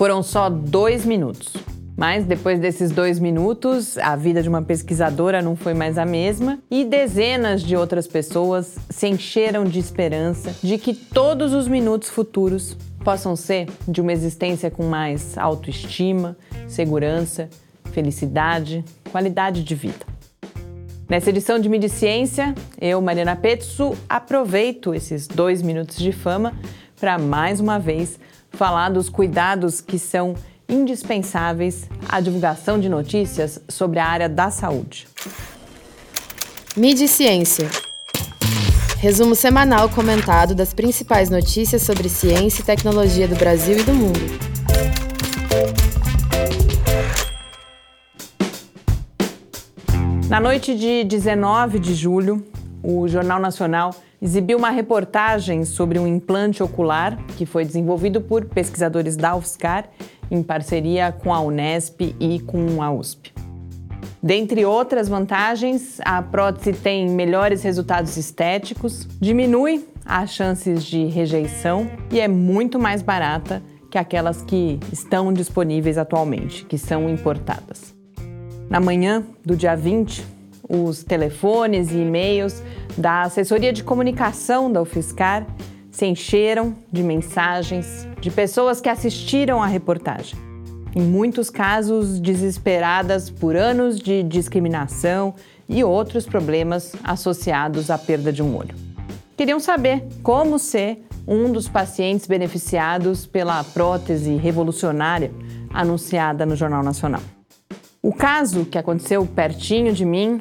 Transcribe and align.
Foram 0.00 0.22
só 0.22 0.48
dois 0.48 1.04
minutos. 1.04 1.52
Mas 1.94 2.24
depois 2.24 2.58
desses 2.58 2.90
dois 2.90 3.18
minutos, 3.18 3.98
a 3.98 4.16
vida 4.16 4.42
de 4.42 4.48
uma 4.48 4.62
pesquisadora 4.62 5.42
não 5.42 5.54
foi 5.54 5.74
mais 5.74 5.98
a 5.98 6.06
mesma 6.06 6.58
e 6.70 6.86
dezenas 6.86 7.62
de 7.62 7.76
outras 7.76 8.06
pessoas 8.06 8.78
se 8.88 9.06
encheram 9.08 9.62
de 9.62 9.78
esperança 9.78 10.56
de 10.62 10.78
que 10.78 10.94
todos 10.94 11.52
os 11.52 11.68
minutos 11.68 12.08
futuros 12.08 12.78
possam 13.04 13.36
ser 13.36 13.68
de 13.86 14.00
uma 14.00 14.10
existência 14.10 14.70
com 14.70 14.84
mais 14.84 15.36
autoestima, 15.36 16.34
segurança, 16.66 17.50
felicidade, 17.92 18.82
qualidade 19.12 19.62
de 19.62 19.74
vida. 19.74 20.06
Nessa 21.10 21.28
edição 21.28 21.58
de 21.58 21.68
Mídia 21.68 21.90
Ciência, 21.90 22.54
eu, 22.80 23.02
Mariana 23.02 23.36
Petsu, 23.36 23.94
aproveito 24.08 24.94
esses 24.94 25.28
dois 25.28 25.60
minutos 25.60 25.98
de 25.98 26.10
fama 26.10 26.54
para 26.98 27.18
mais 27.18 27.60
uma 27.60 27.78
vez 27.78 28.18
falar 28.50 28.90
dos 28.90 29.08
cuidados 29.08 29.80
que 29.80 29.98
são 29.98 30.34
indispensáveis 30.68 31.88
à 32.08 32.20
divulgação 32.20 32.78
de 32.78 32.88
notícias 32.88 33.60
sobre 33.68 33.98
a 33.98 34.06
área 34.06 34.28
da 34.28 34.50
saúde. 34.50 35.08
Mídia 36.76 37.04
e 37.04 37.08
Ciência. 37.08 37.68
Resumo 38.98 39.34
semanal 39.34 39.88
comentado 39.88 40.54
das 40.54 40.72
principais 40.74 41.30
notícias 41.30 41.82
sobre 41.82 42.08
ciência 42.08 42.60
e 42.62 42.64
tecnologia 42.64 43.26
do 43.26 43.34
Brasil 43.34 43.78
e 43.78 43.82
do 43.82 43.94
mundo. 43.94 44.20
Na 50.28 50.38
noite 50.38 50.76
de 50.76 51.02
19 51.02 51.80
de 51.80 51.94
julho, 51.94 52.46
o 52.82 53.08
Jornal 53.08 53.40
Nacional 53.40 53.94
exibiu 54.20 54.58
uma 54.58 54.70
reportagem 54.70 55.64
sobre 55.64 55.98
um 55.98 56.06
implante 56.06 56.62
ocular 56.62 57.18
que 57.36 57.46
foi 57.46 57.64
desenvolvido 57.64 58.20
por 58.20 58.44
pesquisadores 58.44 59.16
da 59.16 59.34
UFSCar 59.34 59.88
em 60.30 60.42
parceria 60.42 61.10
com 61.10 61.32
a 61.32 61.40
Unesp 61.40 62.14
e 62.20 62.40
com 62.40 62.82
a 62.82 62.92
USP. 62.92 63.32
Dentre 64.22 64.66
outras 64.66 65.08
vantagens, 65.08 65.98
a 66.04 66.20
prótese 66.20 66.74
tem 66.74 67.08
melhores 67.08 67.62
resultados 67.62 68.18
estéticos, 68.18 69.08
diminui 69.18 69.88
as 70.04 70.30
chances 70.34 70.84
de 70.84 71.06
rejeição 71.06 71.90
e 72.12 72.20
é 72.20 72.28
muito 72.28 72.78
mais 72.78 73.00
barata 73.00 73.62
que 73.90 73.96
aquelas 73.96 74.42
que 74.42 74.78
estão 74.92 75.32
disponíveis 75.32 75.96
atualmente, 75.96 76.64
que 76.66 76.76
são 76.76 77.08
importadas. 77.08 77.94
Na 78.68 78.78
manhã 78.78 79.24
do 79.44 79.56
dia 79.56 79.74
20, 79.74 80.24
os 80.68 81.02
telefones 81.02 81.90
e 81.90 81.96
e-mails 81.96 82.62
da 82.96 83.22
assessoria 83.22 83.72
de 83.72 83.82
comunicação 83.84 84.70
da 84.70 84.82
UFSCar 84.82 85.46
se 85.90 86.06
encheram 86.06 86.74
de 86.90 87.02
mensagens 87.02 88.06
de 88.20 88.30
pessoas 88.30 88.80
que 88.80 88.88
assistiram 88.88 89.62
à 89.62 89.66
reportagem. 89.66 90.38
Em 90.94 91.02
muitos 91.02 91.50
casos, 91.50 92.18
desesperadas 92.18 93.30
por 93.30 93.56
anos 93.56 93.98
de 93.98 94.22
discriminação 94.22 95.34
e 95.68 95.84
outros 95.84 96.26
problemas 96.26 96.94
associados 97.04 97.90
à 97.90 97.98
perda 97.98 98.32
de 98.32 98.42
um 98.42 98.56
olho. 98.56 98.74
Queriam 99.36 99.60
saber 99.60 100.04
como 100.22 100.58
ser 100.58 101.04
um 101.26 101.52
dos 101.52 101.68
pacientes 101.68 102.26
beneficiados 102.26 103.24
pela 103.24 103.62
prótese 103.62 104.34
revolucionária 104.36 105.30
anunciada 105.72 106.44
no 106.44 106.56
Jornal 106.56 106.82
Nacional. 106.82 107.22
O 108.02 108.12
caso 108.12 108.64
que 108.64 108.78
aconteceu 108.78 109.24
pertinho 109.26 109.92
de 109.92 110.04
mim 110.04 110.40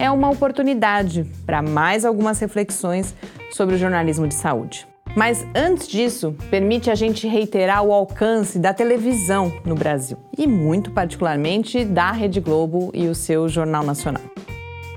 é 0.00 0.10
uma 0.10 0.30
oportunidade 0.30 1.26
para 1.44 1.60
mais 1.60 2.06
algumas 2.06 2.40
reflexões 2.40 3.14
sobre 3.52 3.74
o 3.74 3.78
jornalismo 3.78 4.26
de 4.26 4.34
saúde. 4.34 4.88
Mas 5.14 5.46
antes 5.54 5.86
disso, 5.86 6.34
permite 6.50 6.90
a 6.90 6.94
gente 6.94 7.28
reiterar 7.28 7.82
o 7.82 7.92
alcance 7.92 8.58
da 8.58 8.72
televisão 8.72 9.52
no 9.64 9.74
Brasil 9.74 10.16
e, 10.38 10.46
muito 10.46 10.90
particularmente, 10.92 11.84
da 11.84 12.12
Rede 12.12 12.40
Globo 12.40 12.90
e 12.94 13.08
o 13.08 13.14
seu 13.14 13.46
Jornal 13.46 13.84
Nacional. 13.84 14.22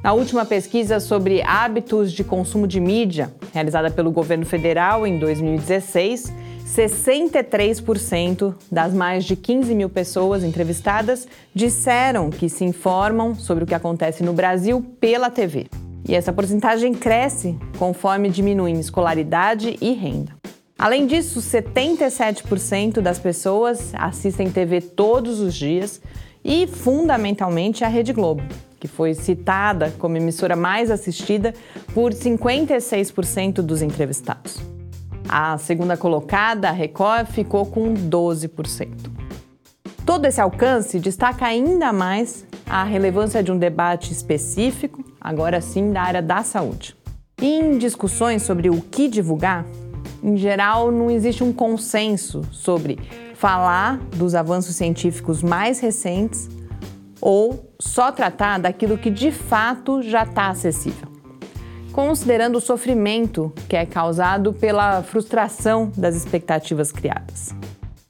Na 0.02 0.14
última 0.14 0.46
pesquisa 0.46 1.00
sobre 1.00 1.42
hábitos 1.42 2.14
de 2.14 2.24
consumo 2.24 2.66
de 2.66 2.80
mídia, 2.80 3.34
realizada 3.54 3.92
pelo 3.92 4.12
governo 4.12 4.46
federal 4.46 5.06
em 5.06 5.20
2016, 5.20 6.32
63% 6.66 8.54
das 8.72 8.94
mais 8.94 9.26
de 9.26 9.36
15 9.36 9.76
mil 9.76 9.90
pessoas 9.90 10.44
entrevistadas 10.44 11.28
disseram 11.54 12.30
que 12.30 12.50
se 12.50 12.64
informam 12.64 13.36
sobre 13.36 13.64
o 13.64 13.68
que 13.68 13.76
acontece 13.76 14.24
no 14.24 14.34
Brasil 14.34 14.84
pela 15.00 15.30
TV. 15.30 15.68
E 16.08 16.16
essa 16.16 16.34
porcentagem 16.34 16.94
cresce 16.94 17.58
conforme 17.78 18.30
diminuem 18.30 18.80
escolaridade 18.80 19.78
e 19.80 19.94
renda. 19.94 20.34
Além 20.78 21.06
disso, 21.06 21.40
77% 21.40 23.00
das 23.00 23.20
pessoas 23.20 23.94
assistem 23.94 24.50
TV 24.50 24.82
todos 24.82 25.40
os 25.40 25.54
dias 25.54 26.02
e, 26.44 26.68
fundamentalmente, 26.68 27.86
a 27.86 27.88
Rede 27.88 28.12
Globo, 28.12 28.44
que 28.80 28.88
foi 28.88 29.14
citada 29.14 29.94
como 29.98 30.18
emissora 30.18 30.56
mais 30.56 30.92
assistida 30.92 31.54
por 31.94 32.12
56% 32.12 33.62
dos 33.62 33.82
entrevistados. 33.82 34.73
A 35.28 35.58
segunda 35.58 35.96
colocada, 35.96 36.70
a 36.70 36.72
Record, 36.72 37.28
ficou 37.28 37.66
com 37.66 37.94
12%. 37.94 38.90
Todo 40.06 40.26
esse 40.26 40.42
alcance 40.42 41.00
destaca 41.00 41.46
ainda 41.46 41.94
mais 41.94 42.46
a 42.66 42.84
relevância 42.84 43.42
de 43.42 43.52
um 43.52 43.58
debate 43.58 44.12
específico, 44.12 45.04
agora 45.20 45.62
sim 45.62 45.92
da 45.92 46.02
área 46.02 46.22
da 46.22 46.44
saúde. 46.44 46.96
Em 47.42 47.78
discussões 47.78 48.44
sobre 48.44 48.70
o 48.70 48.82
que 48.82 49.08
divulgar, 49.08 49.66
em 50.22 50.38
geral 50.38 50.92
não 50.92 51.10
existe 51.10 51.44
um 51.44 51.54
consenso 51.54 52.42
sobre 52.52 53.00
falar 53.34 53.98
dos 54.16 54.36
avanços 54.36 54.76
científicos 54.76 55.42
mais 55.44 55.80
recentes 55.80 56.50
ou 57.20 57.74
só 57.80 58.12
tratar 58.12 58.60
daquilo 58.60 58.98
que 58.98 59.10
de 59.10 59.32
fato 59.32 60.02
já 60.02 60.24
está 60.24 60.50
acessível. 60.50 61.13
Considerando 61.94 62.58
o 62.58 62.62
sofrimento 62.62 63.54
que 63.70 63.78
é 63.78 63.86
causado 63.86 64.52
pela 64.52 65.02
frustração 65.04 65.92
das 65.96 66.16
expectativas 66.16 66.92
criadas 66.92 67.56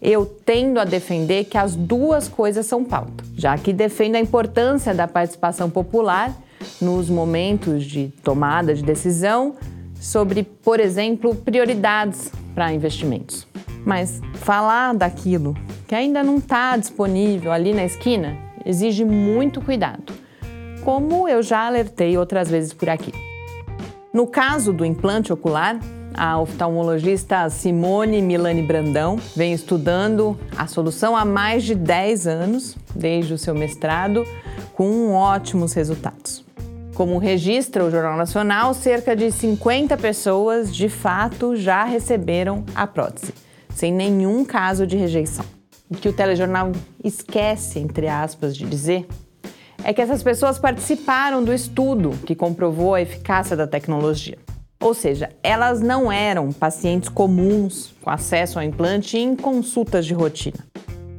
eu 0.04 0.26
tendo 0.26 0.82
a 0.82 0.84
defender 0.84 1.46
que 1.46 1.58
as 1.58 1.76
duas 1.76 2.28
coisas 2.28 2.66
são 2.66 2.84
pauta, 2.84 3.24
já 3.38 3.58
que 3.58 3.72
defendo 3.72 4.16
a 4.16 4.20
importância 4.20 4.94
da 4.94 5.08
participação 5.08 5.70
popular 5.70 6.36
nos 6.82 7.10
momentos 7.10 7.86
de 7.86 8.10
tomada 8.22 8.76
de 8.76 8.84
decisão 8.84 9.56
sobre, 10.02 10.44
por 10.44 10.82
exemplo, 10.82 11.34
prioridades 11.34 12.30
para 12.54 12.74
investimentos. 12.74 13.48
Mas 13.86 14.20
falar 14.36 14.94
daquilo 14.94 15.56
que 15.88 15.96
ainda 15.96 16.22
não 16.22 16.38
está 16.38 16.76
disponível 16.76 17.54
ali 17.54 17.74
na 17.74 17.86
esquina 17.86 18.38
exige 18.66 19.06
muito 19.06 19.62
cuidado, 19.62 20.14
como 20.84 21.30
eu 21.30 21.42
já 21.42 21.66
alertei 21.66 22.18
outras 22.18 22.50
vezes 22.50 22.74
por 22.74 22.90
aqui. 22.90 23.33
No 24.14 24.28
caso 24.28 24.72
do 24.72 24.86
implante 24.86 25.34
ocular, 25.34 25.80
a 26.14 26.40
oftalmologista 26.40 27.50
Simone 27.50 28.22
Milani 28.22 28.62
Brandão 28.62 29.18
vem 29.36 29.54
estudando 29.54 30.38
a 30.56 30.68
solução 30.68 31.18
há 31.18 31.26
mais 31.26 31.64
de 31.64 31.74
10 31.74 32.28
anos, 32.28 32.78
desde 32.94 33.34
o 33.34 33.40
seu 33.40 33.56
mestrado, 33.56 34.24
com 34.76 35.12
ótimos 35.14 35.74
resultados. 35.74 36.46
Como 36.94 37.18
registra 37.18 37.84
o 37.84 37.90
Jornal 37.90 38.16
Nacional, 38.16 38.76
cerca 38.76 39.16
de 39.16 39.32
50 39.32 39.98
pessoas 39.98 40.72
de 40.76 40.90
fato 40.90 41.56
já 41.56 41.84
receberam 41.84 42.64
a 42.76 42.86
prótese, 42.86 43.34
sem 43.74 43.92
nenhum 43.92 44.46
caso 44.46 44.86
de 44.86 44.96
rejeição. 44.96 45.44
O 45.90 45.96
que 45.96 46.08
o 46.08 46.14
telejornal 46.14 46.72
esquece, 47.04 47.80
entre 47.80 48.08
aspas, 48.08 48.56
de 48.56 48.68
dizer 48.68 49.08
é 49.84 49.94
que 49.94 50.02
essas 50.02 50.24
pessoas 50.24 50.58
participaram 50.58 51.44
do 51.44 51.54
estudo 51.54 52.12
que 52.26 52.36
comprovou 52.36 52.96
a 52.96 53.02
eficácia 53.02 53.56
da 53.56 53.68
tecnologia. 53.68 54.38
Ou 54.80 54.94
seja, 54.94 55.30
elas 55.42 55.82
não 55.82 56.12
eram 56.12 56.52
pacientes 56.52 57.10
comuns 57.10 57.94
com 58.02 58.10
acesso 58.10 58.60
ao 58.60 58.66
implante 58.66 59.18
em 59.18 59.36
consultas 59.36 60.06
de 60.06 60.14
rotina. 60.14 60.66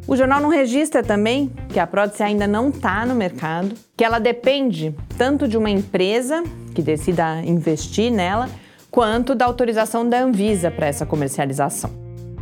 O 0.07 0.17
jornal 0.17 0.39
não 0.39 0.51
registra 0.51 1.03
também 1.03 1.51
que 1.71 1.81
a 1.81 1.87
prótese 1.87 2.23
ainda 2.23 2.47
não 2.47 2.69
está 2.69 3.07
no 3.07 3.15
mercado, 3.15 3.75
que 3.97 4.05
ela 4.05 4.19
depende 4.19 4.95
tanto 5.17 5.49
de 5.49 5.57
uma 5.57 5.71
empresa 5.71 6.43
que 6.75 6.83
decida 6.83 7.41
investir 7.43 8.13
nela, 8.13 8.51
quanto 8.91 9.35
da 9.35 9.47
autorização 9.47 10.07
da 10.07 10.23
Anvisa 10.23 10.71
para 10.71 10.87
essa 10.87 11.07
comercialização. 11.07 11.91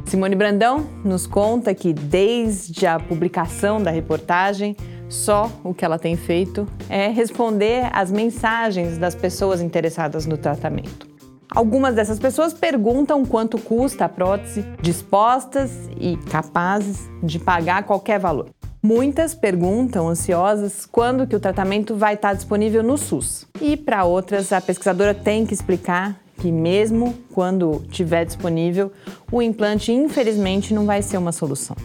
Simone 0.04 0.34
Brandão 0.34 0.86
nos 1.04 1.26
conta 1.26 1.72
que 1.72 1.92
desde 1.92 2.84
a 2.84 2.98
publicação 2.98 3.80
da 3.80 3.90
reportagem, 3.90 4.76
só 5.12 5.50
o 5.62 5.74
que 5.74 5.84
ela 5.84 5.98
tem 5.98 6.16
feito 6.16 6.66
é 6.88 7.08
responder 7.08 7.88
às 7.92 8.10
mensagens 8.10 8.96
das 8.96 9.14
pessoas 9.14 9.60
interessadas 9.60 10.26
no 10.26 10.38
tratamento. 10.38 11.06
Algumas 11.50 11.94
dessas 11.94 12.18
pessoas 12.18 12.54
perguntam 12.54 13.24
quanto 13.26 13.58
custa 13.58 14.06
a 14.06 14.08
prótese, 14.08 14.64
dispostas 14.80 15.70
e 16.00 16.16
capazes 16.30 17.10
de 17.22 17.38
pagar 17.38 17.82
qualquer 17.82 18.18
valor. 18.18 18.48
Muitas 18.82 19.34
perguntam, 19.34 20.08
ansiosas, 20.08 20.86
quando 20.86 21.26
que 21.26 21.36
o 21.36 21.40
tratamento 21.40 21.94
vai 21.94 22.14
estar 22.14 22.34
disponível 22.34 22.82
no 22.82 22.96
SUS. 22.96 23.46
E 23.60 23.76
para 23.76 24.04
outras, 24.04 24.50
a 24.50 24.60
pesquisadora 24.62 25.14
tem 25.14 25.44
que 25.44 25.52
explicar 25.52 26.18
que 26.38 26.50
mesmo 26.50 27.14
quando 27.32 27.82
estiver 27.86 28.24
disponível, 28.24 28.90
o 29.30 29.42
implante 29.42 29.92
infelizmente 29.92 30.72
não 30.72 30.86
vai 30.86 31.02
ser 31.02 31.18
uma 31.18 31.30
solução. 31.32 31.76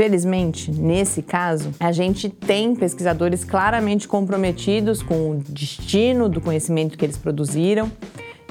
Felizmente, 0.00 0.70
nesse 0.70 1.20
caso, 1.20 1.74
a 1.78 1.92
gente 1.92 2.30
tem 2.30 2.74
pesquisadores 2.74 3.44
claramente 3.44 4.08
comprometidos 4.08 5.02
com 5.02 5.32
o 5.32 5.36
destino 5.46 6.26
do 6.26 6.40
conhecimento 6.40 6.96
que 6.96 7.04
eles 7.04 7.18
produziram 7.18 7.92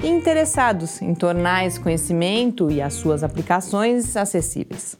e 0.00 0.06
interessados 0.06 1.02
em 1.02 1.12
tornar 1.12 1.66
esse 1.66 1.80
conhecimento 1.80 2.70
e 2.70 2.80
as 2.80 2.94
suas 2.94 3.24
aplicações 3.24 4.16
acessíveis. 4.16 4.96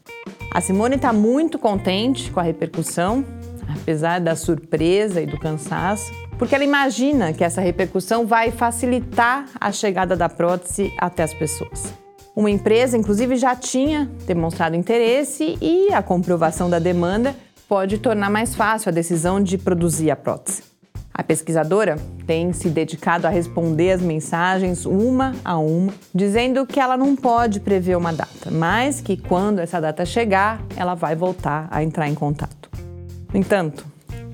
A 0.53 0.61
Simone 0.61 0.97
está 0.97 1.13
muito 1.13 1.57
contente 1.57 2.33
com 2.33 2.41
a 2.41 2.43
repercussão, 2.43 3.25
apesar 3.69 4.21
da 4.21 4.35
surpresa 4.35 5.23
e 5.23 5.27
do 5.27 5.39
cansaço, 5.39 6.11
porque 6.37 6.53
ela 6.53 6.65
imagina 6.65 7.33
que 7.33 7.45
essa 7.45 7.61
repercussão 7.61 8.27
vai 8.27 8.51
facilitar 8.51 9.47
a 9.61 9.71
chegada 9.71 10.17
da 10.17 10.29
prótese 10.29 10.93
até 10.99 11.23
as 11.23 11.33
pessoas. 11.33 12.00
Uma 12.35 12.51
empresa, 12.51 12.97
inclusive, 12.97 13.37
já 13.37 13.57
tinha 13.57 14.11
demonstrado 14.27 14.77
interesse 14.77 15.59
e 15.61 15.93
a 15.93 16.03
comprovação 16.03 16.71
da 16.71 16.79
demanda 16.79 17.35
pode 17.69 17.99
tornar 17.99 18.31
mais 18.31 18.55
fácil 18.55 18.89
a 18.89 18.93
decisão 18.93 19.43
de 19.43 19.59
produzir 19.59 20.11
a 20.11 20.17
prótese. 20.17 20.63
A 21.13 21.25
pesquisadora 21.25 21.97
tem 22.27 22.53
se 22.53 22.69
dedicado 22.69 23.27
a 23.27 23.31
responder 23.31 23.93
as 23.93 24.01
mensagens 24.01 24.87
uma 24.87 25.35
a 25.45 25.59
uma, 25.59 25.93
dizendo 26.15 26.65
que 26.65 26.79
ela 26.79 26.97
não 26.97 27.17
pode 27.17 27.61
prever 27.61 27.97
uma 27.97 28.13
data, 28.13 28.51
mas 28.51 29.01
que 29.01 29.17
quando 29.17 29.59
essa 29.59 29.81
data 29.81 30.07
chegar, 30.07 30.63
ela 30.77 30.95
vai 30.95 31.17
voltar 31.17 31.69
a 31.71 31.83
entrar 31.83 32.09
em 32.09 32.15
contato. 32.15 32.71
No 33.33 33.39
entanto, 33.39 33.85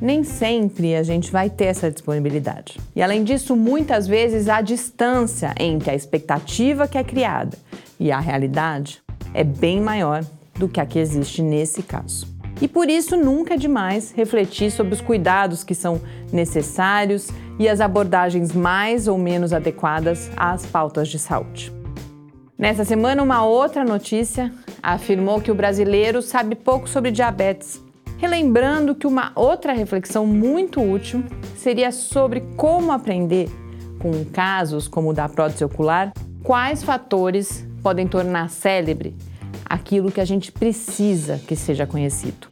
nem 0.01 0.23
sempre 0.23 0.95
a 0.95 1.03
gente 1.03 1.33
vai 1.33 1.49
ter 1.49 1.65
essa 1.65 1.91
disponibilidade. 1.91 2.79
E 2.95 3.03
além 3.03 3.25
disso, 3.25 3.57
muitas 3.57 4.07
vezes 4.07 4.49
a 4.49 4.61
distância 4.61 5.55
entre 5.59 5.91
a 5.91 5.95
expectativa 5.95 6.87
que 6.87 6.99
é 6.99 7.05
criada 7.05 7.57
e 7.99 8.13
a 8.13 8.21
realidade 8.21 9.03
é 9.33 9.45
bem 9.45 9.81
maior 9.81 10.25
do 10.55 10.69
que 10.69 10.81
a 10.81 10.87
que 10.87 10.99
existe 10.99 11.43
nesse 11.43 11.83
caso. 11.83 12.27
E 12.61 12.67
por 12.67 12.89
isso 12.89 13.17
nunca 13.17 13.55
é 13.55 13.57
demais 13.57 14.13
refletir 14.13 14.71
sobre 14.71 14.95
os 14.95 15.01
cuidados 15.01 15.63
que 15.63 15.75
são 15.75 16.01
necessários 16.33 17.29
e 17.59 17.69
as 17.69 17.81
abordagens 17.81 18.53
mais 18.53 19.07
ou 19.09 19.19
menos 19.19 19.53
adequadas 19.53 20.31
às 20.37 20.65
pautas 20.65 21.09
de 21.09 21.19
saúde. 21.19 21.73
Nessa 22.59 22.85
semana, 22.85 23.23
uma 23.23 23.45
outra 23.45 23.85
notícia 23.85 24.51
afirmou 24.83 25.41
que 25.41 25.51
o 25.51 25.55
brasileiro 25.55 26.23
sabe 26.23 26.55
pouco 26.55 26.89
sobre 26.89 27.11
diabetes, 27.11 27.83
relembrando 28.17 28.95
que 28.95 29.07
uma 29.07 29.33
outra 29.35 29.75
reflexão 29.75 30.27
muito 30.27 30.81
útil 30.81 31.23
seria 31.55 31.93
sobre 31.93 32.41
como 32.57 32.93
aprender, 32.93 33.51
com 33.99 34.25
casos 34.33 34.89
como 34.89 35.11
o 35.11 35.13
da 35.13 35.29
prótese 35.29 35.65
ocular, 35.65 36.13
quais 36.43 36.83
fatores 36.83 37.67
podem 37.87 38.09
tornar 38.09 38.51
célebre 38.51 39.15
aquilo 39.65 40.11
que 40.11 40.21
a 40.21 40.25
gente 40.25 40.51
precisa 40.51 41.41
que 41.47 41.55
seja 41.55 41.87
conhecido. 41.87 42.49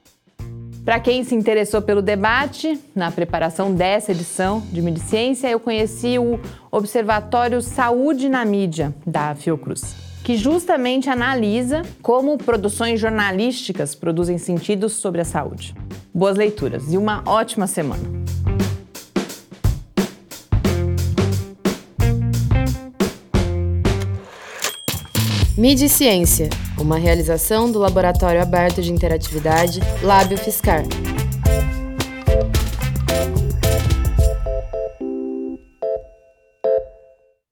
Para 0.85 1.01
quem 1.01 1.25
se 1.25 1.35
interessou 1.35 1.83
pelo 1.83 2.01
debate, 2.01 2.81
na 2.95 3.11
preparação 3.11 3.75
dessa 3.75 4.13
edição 4.13 4.63
de 4.71 4.81
Mediciência, 4.81 5.51
eu 5.51 5.59
conheci 5.59 6.21
o 6.21 6.39
Observatório 6.71 7.61
Saúde 7.61 8.29
na 8.29 8.45
Mídia, 8.45 8.95
da 9.05 9.35
Fiocruz, 9.35 9.97
que 10.23 10.37
justamente 10.37 11.11
analisa 11.11 11.83
como 12.01 12.39
produções 12.39 13.01
jornalísticas 13.01 13.93
produzem 13.93 14.39
sentidos 14.39 14.93
sobre 14.93 15.21
a 15.21 15.25
saúde. 15.25 15.75
Boas 16.15 16.37
leituras 16.37 16.93
e 16.93 16.97
uma 16.97 17.25
ótima 17.27 17.67
semana! 17.67 18.44
E 25.57 25.89
Ciência, 25.89 26.49
uma 26.77 26.99
realização 26.99 27.71
do 27.71 27.79
Laboratório 27.79 28.43
Aberto 28.43 28.83
de 28.83 28.93
Interatividade 28.93 29.81
Lábio 30.03 30.37
Fiscar. 30.37 30.83